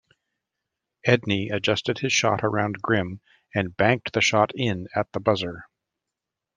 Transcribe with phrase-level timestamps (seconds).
[1.05, 3.21] Edney adjusted his shot around Grimm,
[3.53, 5.67] and banked the shot in at the buzzer.